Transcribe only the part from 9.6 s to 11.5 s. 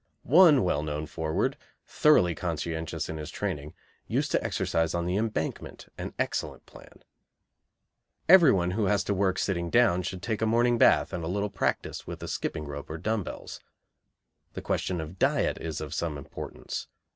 down should take a morning bath and a